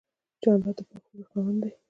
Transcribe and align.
جانداد 0.43 0.75
د 0.77 0.81
پاک 0.89 1.03
فکر 1.09 1.25
خاوند 1.29 1.59
دی. 1.63 1.71